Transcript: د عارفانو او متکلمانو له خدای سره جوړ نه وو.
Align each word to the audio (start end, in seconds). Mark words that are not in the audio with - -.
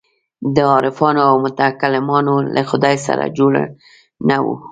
د 0.55 0.57
عارفانو 0.73 1.21
او 1.29 1.35
متکلمانو 1.45 2.35
له 2.55 2.61
خدای 2.69 2.95
سره 3.07 3.23
جوړ 3.37 3.53
نه 4.29 4.37
وو. 4.43 4.55